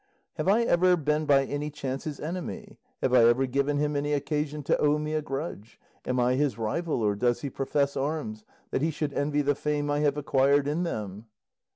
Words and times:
Have 0.37 0.47
I 0.47 0.63
ever 0.63 0.97
been 0.97 1.27
by 1.27 1.45
any 1.45 1.69
chance 1.69 2.05
his 2.05 2.19
enemy? 2.19 2.79
Have 3.03 3.13
I 3.13 3.23
ever 3.25 3.45
given 3.45 3.77
him 3.77 3.95
any 3.95 4.13
occasion 4.13 4.63
to 4.63 4.77
owe 4.81 4.97
me 4.97 5.13
a 5.13 5.21
grudge? 5.21 5.79
Am 6.07 6.19
I 6.19 6.33
his 6.33 6.57
rival, 6.57 7.03
or 7.03 7.13
does 7.13 7.41
he 7.41 7.51
profess 7.51 7.95
arms, 7.95 8.43
that 8.71 8.81
he 8.81 8.89
should 8.89 9.13
envy 9.13 9.43
the 9.43 9.53
fame 9.53 9.91
I 9.91 9.99
have 9.99 10.17
acquired 10.17 10.67
in 10.67 10.81
them?" 10.81 11.27